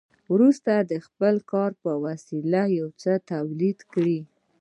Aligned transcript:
وروسته 0.33 0.71
د 0.79 0.93
خپل 1.05 1.35
کار 1.51 1.71
په 1.83 1.91
وسیله 2.05 2.61
یو 2.79 2.87
څه 3.01 3.11
تولید 3.31 3.79
کړي 3.91 4.19